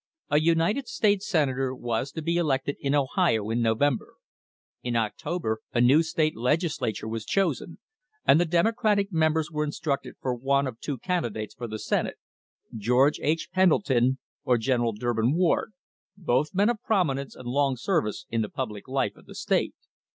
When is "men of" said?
16.55-16.81